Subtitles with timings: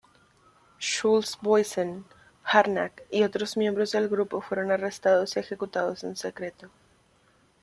[0.79, 2.05] Schulze-Boysen,
[2.43, 6.71] Harnack y otros miembros del grupo fueron arrestados y ejecutados en secreto.